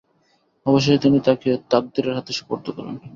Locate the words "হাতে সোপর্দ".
2.17-2.65